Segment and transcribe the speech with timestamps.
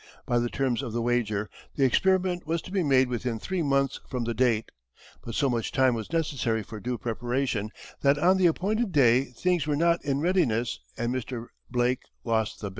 [0.25, 3.99] By the terms of the wager, the experiment was to be made within three months
[4.09, 4.71] from the date;
[5.23, 7.69] but so much time was necessary for due preparation,
[8.01, 11.49] that on the appointed day things were not in readiness and Mr.
[11.69, 12.69] Blake lost the bett.